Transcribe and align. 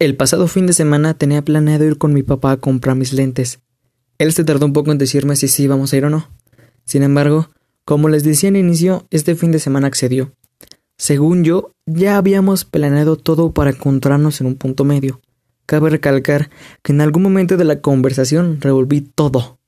El 0.00 0.16
pasado 0.16 0.48
fin 0.48 0.66
de 0.66 0.72
semana 0.72 1.14
tenía 1.14 1.42
planeado 1.42 1.84
ir 1.84 1.98
con 1.98 2.12
mi 2.12 2.24
papá 2.24 2.50
a 2.50 2.56
comprar 2.56 2.96
mis 2.96 3.12
lentes. 3.12 3.60
Él 4.18 4.32
se 4.32 4.42
tardó 4.42 4.66
un 4.66 4.72
poco 4.72 4.90
en 4.90 4.98
decirme 4.98 5.36
si 5.36 5.46
sí 5.46 5.62
íbamos 5.62 5.92
a 5.92 5.96
ir 5.96 6.04
o 6.04 6.10
no. 6.10 6.30
Sin 6.84 7.04
embargo, 7.04 7.50
como 7.84 8.08
les 8.08 8.24
decía 8.24 8.48
en 8.48 8.56
inicio, 8.56 9.06
este 9.10 9.36
fin 9.36 9.52
de 9.52 9.60
semana 9.60 9.86
accedió. 9.86 10.32
Según 10.98 11.44
yo, 11.44 11.70
ya 11.86 12.16
habíamos 12.16 12.64
planeado 12.64 13.14
todo 13.16 13.52
para 13.52 13.70
encontrarnos 13.70 14.40
en 14.40 14.48
un 14.48 14.56
punto 14.56 14.84
medio. 14.84 15.20
Cabe 15.64 15.90
recalcar 15.90 16.50
que 16.82 16.92
en 16.92 17.00
algún 17.00 17.22
momento 17.22 17.56
de 17.56 17.64
la 17.64 17.80
conversación 17.80 18.60
revolví 18.60 19.00
todo, 19.00 19.60